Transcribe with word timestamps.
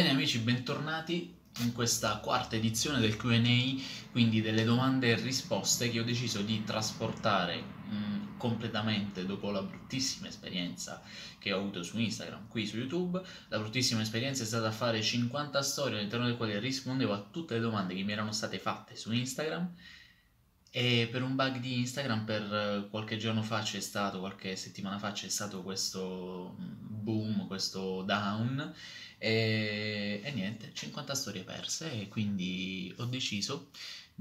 Bene 0.00 0.12
amici, 0.12 0.38
bentornati 0.38 1.30
in 1.58 1.74
questa 1.74 2.16
quarta 2.20 2.56
edizione 2.56 3.00
del 3.00 3.18
Q&A, 3.18 3.78
quindi 4.12 4.40
delle 4.40 4.64
domande 4.64 5.10
e 5.10 5.14
risposte 5.16 5.90
che 5.90 6.00
ho 6.00 6.04
deciso 6.04 6.40
di 6.40 6.64
trasportare 6.64 7.60
mh, 7.60 7.94
mm, 7.94 8.38
completamente 8.38 9.26
dopo 9.26 9.50
la 9.50 9.60
bruttissima 9.60 10.26
esperienza 10.26 11.02
che 11.38 11.52
ho 11.52 11.58
avuto 11.58 11.82
su 11.82 11.98
Instagram, 11.98 12.48
qui 12.48 12.66
su 12.66 12.78
YouTube. 12.78 13.20
La 13.48 13.58
bruttissima 13.58 14.00
esperienza 14.00 14.42
è 14.42 14.46
stata 14.46 14.70
fare 14.70 15.02
50 15.02 15.60
storie 15.60 15.98
all'interno 15.98 16.24
delle 16.24 16.38
quali 16.38 16.58
rispondevo 16.58 17.12
a 17.12 17.26
tutte 17.30 17.52
le 17.52 17.60
domande 17.60 17.94
che 17.94 18.02
mi 18.02 18.12
erano 18.12 18.32
state 18.32 18.58
fatte 18.58 18.96
su 18.96 19.12
Instagram 19.12 19.70
e 20.70 21.08
per 21.10 21.22
un 21.22 21.34
bug 21.34 21.58
di 21.58 21.78
Instagram 21.80 22.24
per 22.24 22.86
qualche 22.90 23.16
giorno 23.16 23.42
fa 23.42 23.60
c'è 23.60 23.80
stato, 23.80 24.20
qualche 24.20 24.54
settimana 24.54 24.98
fa 24.98 25.12
c'è 25.12 25.28
stato 25.28 25.62
questo 25.62 26.56
mm, 26.60 26.74
boom, 27.02 27.46
questo 27.48 28.02
down 28.02 28.72
e, 29.18 30.20
e 30.22 30.32
niente, 30.32 30.70
50 30.72 31.14
storie 31.14 31.42
perse 31.42 31.92
e 32.00 32.08
quindi 32.08 32.94
ho 32.98 33.04
deciso 33.04 33.70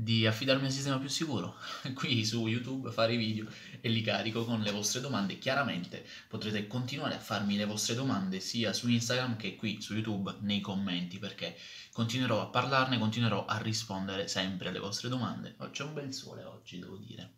di 0.00 0.28
affidarmi 0.28 0.64
al 0.64 0.70
sistema 0.70 0.96
più 0.98 1.08
sicuro, 1.08 1.56
qui 1.94 2.24
su 2.24 2.46
YouTube 2.46 2.92
fare 2.92 3.14
i 3.14 3.16
video 3.16 3.46
e 3.80 3.88
li 3.88 4.00
carico 4.00 4.44
con 4.44 4.60
le 4.60 4.70
vostre 4.70 5.00
domande. 5.00 5.38
Chiaramente 5.38 6.06
potrete 6.28 6.68
continuare 6.68 7.16
a 7.16 7.18
farmi 7.18 7.56
le 7.56 7.64
vostre 7.64 7.96
domande 7.96 8.38
sia 8.38 8.72
su 8.72 8.88
Instagram 8.88 9.36
che 9.36 9.56
qui 9.56 9.82
su 9.82 9.94
YouTube 9.94 10.36
nei 10.40 10.60
commenti 10.60 11.18
perché 11.18 11.56
continuerò 11.90 12.40
a 12.40 12.46
parlarne, 12.46 12.96
continuerò 12.96 13.44
a 13.44 13.58
rispondere 13.58 14.28
sempre 14.28 14.68
alle 14.68 14.78
vostre 14.78 15.08
domande. 15.08 15.56
Oh, 15.58 15.70
c'è 15.70 15.82
un 15.82 15.94
bel 15.94 16.14
sole 16.14 16.44
oggi, 16.44 16.78
devo 16.78 16.96
dire. 16.96 17.32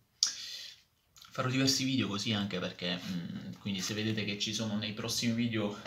Farò 1.31 1.49
diversi 1.49 1.85
video 1.85 2.09
così 2.09 2.35
anche 2.35 2.59
perché, 2.59 2.97
mh, 2.97 3.13
mm, 3.13 3.53
quindi 3.61 3.81
se 3.81 3.95
vedete 3.95 4.25
che 4.27 4.39
ci 4.39 4.53
sono 4.53 4.77
nei 4.77 4.93
prossimi 4.93 5.33
video 5.33 5.81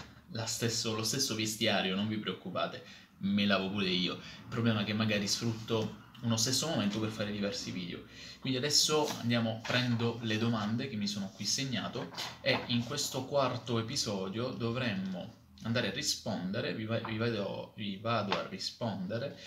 stesso, 0.46 0.96
lo 0.96 1.04
stesso 1.04 1.36
vestiario, 1.36 1.96
non 1.96 2.08
vi 2.08 2.18
preoccupate, 2.18 2.84
me 3.20 3.46
lavo 3.46 3.70
pure 3.70 3.90
io. 3.90 4.16
Il 4.16 4.48
problema 4.50 4.82
è 4.82 4.84
che 4.86 4.94
magari 4.94 5.28
sfrutto 5.28 6.02
uno 6.24 6.38
stesso 6.38 6.68
momento 6.68 7.00
per 7.00 7.10
fare 7.10 7.32
diversi 7.32 7.72
video. 7.72 8.04
Quindi 8.40 8.58
adesso 8.58 9.08
andiamo, 9.20 9.62
prendo 9.66 10.20
le 10.24 10.38
domande 10.38 10.90
che 10.90 10.96
mi 10.96 11.08
sono 11.08 11.32
qui 11.34 11.46
segnato 11.46 12.12
e 12.42 12.60
in 12.68 12.84
questo 12.84 13.26
quarto 13.26 13.80
episodio 13.80 14.50
dovremmo 14.50 15.42
andare 15.64 15.88
a 15.88 15.92
rispondere, 15.92 16.74
vi, 16.74 16.86
va, 16.86 16.98
vi, 17.00 17.18
vado, 17.18 17.74
vi 17.76 17.98
vado 17.98 18.34
a 18.34 18.48
rispondere 18.50 19.38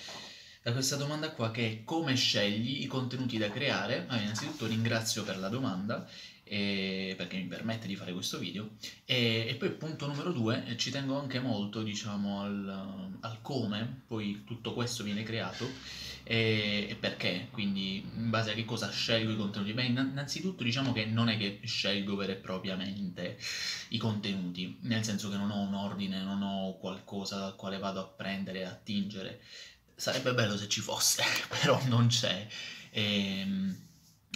da 0.62 0.72
questa 0.72 0.96
domanda 0.96 1.30
qua 1.30 1.50
che 1.50 1.66
è 1.66 1.84
come 1.84 2.16
scegli 2.16 2.82
i 2.82 2.86
contenuti 2.86 3.38
da 3.38 3.50
creare. 3.50 4.04
Allora, 4.08 4.22
innanzitutto 4.22 4.66
ringrazio 4.66 5.22
per 5.22 5.38
la 5.38 5.48
domanda 5.48 6.08
e, 6.42 7.14
perché 7.16 7.36
mi 7.36 7.46
permette 7.46 7.86
di 7.86 7.96
fare 7.96 8.12
questo 8.12 8.38
video 8.38 8.70
e, 9.04 9.46
e, 9.48 9.54
poi 9.56 9.70
punto 9.70 10.06
numero 10.06 10.30
due 10.30 10.74
ci 10.76 10.90
tengo 10.90 11.18
anche 11.18 11.40
molto 11.40 11.82
diciamo 11.82 12.40
al 12.40 13.05
come 13.46 14.02
poi 14.08 14.42
tutto 14.44 14.74
questo 14.74 15.04
viene 15.04 15.22
creato 15.22 15.70
e, 16.24 16.88
e, 16.90 16.96
perché? 16.96 17.46
Quindi 17.52 17.98
in 17.98 18.28
base 18.28 18.50
a 18.50 18.54
che 18.54 18.64
cosa 18.64 18.90
scelgo 18.90 19.30
i 19.30 19.36
contenuti? 19.36 19.72
Beh 19.72 19.84
innanzitutto 19.84 20.64
diciamo 20.64 20.92
che 20.92 21.04
non 21.04 21.28
è 21.28 21.38
che 21.38 21.60
scelgo 21.62 22.16
vero 22.16 22.32
e 22.32 22.34
propriamente 22.34 23.38
i 23.90 23.98
contenuti 23.98 24.78
nel 24.80 25.04
senso 25.04 25.30
che 25.30 25.36
non 25.36 25.52
ho 25.52 25.60
un 25.60 25.74
ordine 25.74 26.24
non 26.24 26.42
ho 26.42 26.76
qualcosa 26.78 27.38
dal 27.38 27.54
quale 27.54 27.78
vado 27.78 28.00
a 28.00 28.06
prendere 28.06 28.60
e 28.60 28.64
attingere. 28.64 29.40
Sarebbe 29.94 30.34
bello 30.34 30.56
se 30.56 30.68
ci 30.68 30.80
fosse 30.80 31.22
però 31.48 31.80
non 31.86 32.08
c'è. 32.08 32.44
E, 32.90 33.40
ehm, 33.40 33.76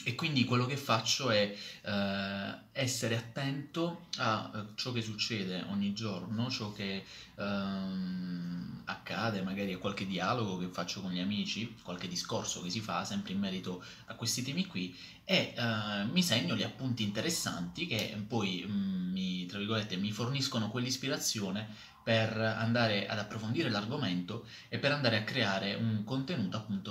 e 0.04 0.14
quindi 0.14 0.44
quello 0.44 0.66
che 0.66 0.76
faccio 0.76 1.30
è 1.30 1.52
eh, 1.82 2.54
essere 2.80 3.14
attento 3.14 4.06
a 4.16 4.50
eh, 4.54 4.58
ciò 4.74 4.90
che 4.90 5.02
succede 5.02 5.64
ogni 5.68 5.92
giorno, 5.92 6.48
ciò 6.48 6.72
che 6.72 7.04
ehm, 7.36 8.82
accade, 8.86 9.42
magari 9.42 9.74
a 9.74 9.78
qualche 9.78 10.06
dialogo 10.06 10.56
che 10.58 10.68
faccio 10.68 11.02
con 11.02 11.10
gli 11.10 11.20
amici, 11.20 11.76
qualche 11.82 12.08
discorso 12.08 12.62
che 12.62 12.70
si 12.70 12.80
fa 12.80 13.04
sempre 13.04 13.32
in 13.32 13.38
merito 13.38 13.82
a 14.06 14.14
questi 14.14 14.42
temi 14.42 14.66
qui 14.66 14.96
e 15.24 15.54
eh, 15.54 16.04
mi 16.10 16.22
segno 16.22 16.56
gli 16.56 16.62
appunti 16.62 17.02
interessanti 17.02 17.86
che 17.86 18.16
poi 18.26 18.64
mh, 18.66 18.72
mm, 18.72 19.12
mi, 19.12 19.46
tra 19.46 19.58
virgolette, 19.58 19.96
mi 19.96 20.10
forniscono 20.10 20.70
quell'ispirazione 20.70 21.68
per 22.02 22.34
andare 22.36 23.06
ad 23.06 23.18
approfondire 23.18 23.68
l'argomento 23.68 24.46
e 24.68 24.78
per 24.78 24.90
andare 24.90 25.18
a 25.18 25.22
creare 25.22 25.74
un 25.74 26.02
contenuto 26.02 26.56
appunto 26.56 26.89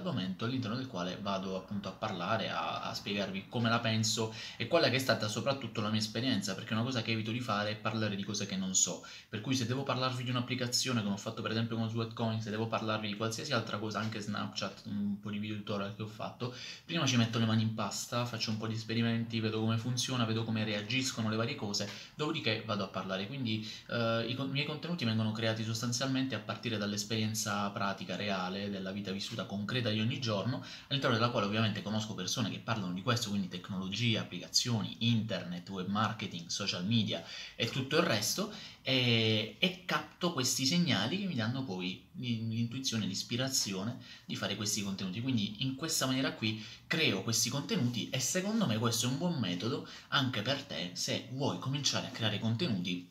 inerente 0.00 0.08
a 0.08 0.10
quell'argomento 0.10 0.44
all'interno 0.44 0.76
del 0.76 0.86
quale 0.86 1.18
vado 1.20 1.56
appunto 1.56 1.88
a 1.88 1.92
parlare, 1.92 2.50
a, 2.50 2.82
a, 2.82 2.94
spiegarvi 2.94 3.46
come 3.48 3.68
la 3.68 3.78
penso 3.78 4.34
e 4.56 4.66
quella 4.66 4.88
che 4.88 4.96
è 4.96 4.98
stata 4.98 5.28
soprattutto 5.28 5.80
la 5.80 5.90
mia 5.90 6.00
esperienza, 6.00 6.54
perché 6.54 6.72
una 6.72 6.82
cosa 6.82 7.02
che 7.02 7.12
evito 7.12 7.30
di 7.30 7.40
fare 7.40 7.70
è 7.70 7.76
parlare 7.76 8.16
di 8.16 8.24
cose 8.24 8.46
che 8.46 8.56
non 8.56 8.74
so, 8.74 9.04
per 9.28 9.40
cui 9.40 9.54
se 9.54 9.66
devo 9.66 9.82
parlarvi 9.82 10.24
di 10.24 10.30
un'applicazione 10.30 11.02
come 11.02 11.14
ho 11.14 11.18
fatto 11.18 11.42
per 11.42 11.50
esempio 11.50 11.76
con 11.76 11.88
Sweatcoin, 11.88 12.40
se 12.40 12.50
devo 12.50 12.66
parlarvi 12.66 13.08
di 13.08 13.16
qualsiasi 13.16 13.52
altra 13.52 13.78
cosa, 13.78 14.00
anche 14.00 14.20
Snapchat, 14.20 14.82
un 14.86 15.20
po' 15.20 15.30
di 15.30 15.38
video 15.38 15.56
tutorial 15.56 15.94
che 15.94 16.02
ho 16.02 16.06
fatto, 16.06 16.54
prima 16.84 17.06
ci 17.06 17.16
metto 17.16 17.38
le 17.38 17.46
mani 17.46 17.62
in 17.62 17.74
pasta, 17.74 18.24
faccio 18.24 18.50
un 18.50 18.56
po' 18.56 18.66
di 18.66 18.74
esperimenti, 18.74 19.40
vedo 19.40 19.60
come 19.60 19.76
funziona, 19.76 20.24
vedo 20.24 20.44
come 20.44 20.64
reagiscono 20.64 21.28
le 21.28 21.36
varie 21.36 21.54
cose, 21.54 21.88
dopodiché 22.14 22.62
vado 22.64 22.84
a 22.84 22.88
parlare, 22.88 23.26
quindi 23.26 23.66
eh, 23.88 24.26
i, 24.26 24.32
i 24.32 24.48
miei 24.48 24.66
contenuti 24.66 25.04
vengono 25.04 25.32
creati 25.32 25.64
sostanzialmente 25.64 26.34
a 26.34 26.38
partire 26.38 26.78
dall'esperienza 26.78 27.68
pratica, 27.70 28.16
reale, 28.16 28.70
della 28.70 28.90
vita 28.90 29.12
vissuta 29.12 29.44
concreta 29.44 29.89
di 29.92 30.00
ogni 30.00 30.20
giorno, 30.20 30.64
all'interno 30.88 31.16
della 31.16 31.30
quale 31.30 31.46
ovviamente 31.46 31.82
conosco 31.82 32.14
persone 32.14 32.50
che 32.50 32.58
parlano 32.58 32.92
di 32.92 33.02
questo, 33.02 33.30
quindi 33.30 33.48
tecnologie, 33.48 34.18
applicazioni, 34.18 34.96
internet, 35.00 35.68
web 35.70 35.88
marketing, 35.88 36.48
social 36.48 36.84
media 36.84 37.24
e 37.54 37.68
tutto 37.68 37.96
il 37.96 38.02
resto, 38.02 38.52
e, 38.82 39.56
e 39.58 39.84
capto 39.84 40.32
questi 40.32 40.64
segnali 40.66 41.20
che 41.20 41.26
mi 41.26 41.34
danno 41.34 41.64
poi 41.64 42.06
l'intuizione, 42.14 43.06
l'ispirazione 43.06 43.98
di 44.24 44.36
fare 44.36 44.56
questi 44.56 44.82
contenuti. 44.82 45.20
Quindi 45.20 45.62
in 45.62 45.74
questa 45.74 46.06
maniera 46.06 46.32
qui 46.32 46.64
creo 46.86 47.22
questi 47.22 47.50
contenuti 47.50 48.08
e 48.10 48.20
secondo 48.20 48.66
me 48.66 48.78
questo 48.78 49.06
è 49.06 49.10
un 49.10 49.18
buon 49.18 49.38
metodo 49.38 49.86
anche 50.08 50.42
per 50.42 50.62
te 50.62 50.90
se 50.94 51.28
vuoi 51.32 51.58
cominciare 51.58 52.06
a 52.06 52.10
creare 52.10 52.38
contenuti 52.38 53.08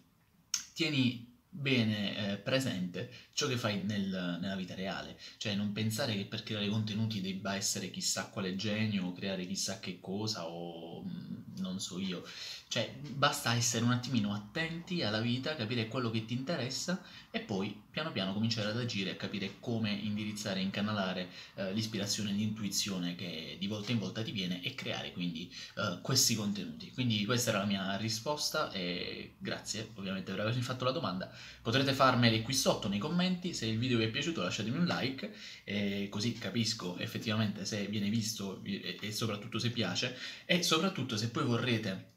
tieni 0.74 1.29
bene 1.50 2.34
eh, 2.34 2.38
presente 2.38 3.12
ciò 3.34 3.48
che 3.48 3.58
fai 3.58 3.82
nel, 3.84 4.38
nella 4.40 4.56
vita 4.56 4.76
reale, 4.76 5.18
cioè 5.38 5.56
non 5.56 5.72
pensare 5.72 6.16
che 6.16 6.26
per 6.26 6.44
creare 6.44 6.68
contenuti 6.70 7.22
debba 7.22 7.56
essere 7.56 7.90
chissà 7.90 8.28
quale 8.28 8.56
genio 8.56 9.12
creare 9.14 9.46
chissà 9.48 9.80
che 9.80 10.00
cosa 10.00 10.48
o 10.48 11.04
mm, 11.04 11.19
non 11.60 11.80
so 11.80 12.00
io, 12.00 12.24
cioè 12.68 12.94
basta 13.02 13.54
essere 13.56 13.84
un 13.84 13.92
attimino 13.92 14.34
attenti 14.34 15.02
alla 15.02 15.20
vita, 15.20 15.56
capire 15.56 15.88
quello 15.88 16.12
che 16.12 16.26
ti 16.26 16.34
interessa 16.34 17.02
e 17.32 17.40
poi 17.40 17.80
piano 17.90 18.12
piano 18.12 18.34
cominciare 18.34 18.70
ad 18.70 18.78
agire 18.78 19.12
e 19.12 19.18
capire 19.18 19.56
come 19.60 19.92
indirizzare 19.92 20.60
e 20.60 20.64
incanalare 20.64 21.30
eh, 21.56 21.74
l'ispirazione 21.74 22.30
e 22.30 22.34
l'intuizione 22.34 23.16
che 23.16 23.58
di 23.60 23.68
volta 23.68 23.92
in 23.92 24.00
volta 24.00 24.22
ti 24.22 24.32
viene 24.32 24.64
e 24.64 24.74
creare 24.74 25.12
quindi 25.12 25.52
eh, 25.76 26.00
questi 26.02 26.36
contenuti. 26.36 26.92
Quindi 26.92 27.26
questa 27.26 27.50
era 27.50 27.60
la 27.60 27.66
mia 27.66 27.98
risposta 27.98 28.72
e 28.72 29.34
grazie 29.38 29.90
ovviamente 29.96 30.32
per 30.32 30.42
avermi 30.42 30.62
fatto 30.62 30.86
la 30.86 30.92
domanda. 30.92 31.32
Potrete 31.62 31.94
farmeli 31.94 32.42
qui 32.42 32.54
sotto 32.54 32.88
nei 32.88 33.00
commenti, 33.00 33.54
se 33.54 33.66
il 33.66 33.78
video 33.78 33.98
vi 33.98 34.06
è 34.06 34.10
piaciuto 34.10 34.42
lasciatemi 34.42 34.78
un 34.78 34.86
like 34.86 35.34
e 35.64 36.08
così 36.10 36.34
capisco 36.34 36.98
effettivamente 36.98 37.66
se 37.66 37.86
viene 37.88 38.10
visto 38.10 38.62
e 38.64 39.12
soprattutto 39.12 39.60
se 39.60 39.72
piace 39.72 40.18
e 40.46 40.64
soprattutto 40.64 41.18
se 41.18 41.30
poi 41.30 41.46
vorrete 41.50 42.12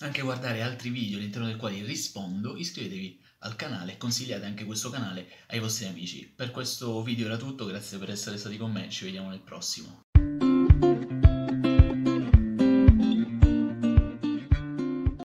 anche 0.00 0.22
guardare 0.22 0.62
altri 0.62 0.90
video 0.90 1.18
all'interno 1.18 1.46
del 1.46 1.56
quale 1.56 1.84
rispondo, 1.84 2.56
iscrivetevi 2.56 3.20
al 3.40 3.54
canale 3.54 3.92
e 3.92 3.96
consigliate 3.96 4.44
anche 4.44 4.64
questo 4.64 4.90
canale 4.90 5.28
ai 5.48 5.60
vostri 5.60 5.86
amici. 5.86 6.26
Per 6.34 6.50
questo 6.50 7.02
video 7.02 7.26
era 7.26 7.36
tutto, 7.36 7.64
grazie 7.64 7.98
per 7.98 8.10
essere 8.10 8.36
stati 8.36 8.56
con 8.56 8.72
me, 8.72 8.90
ci 8.90 9.04
vediamo 9.04 9.30
nel 9.30 9.40
prossimo. 9.40 10.02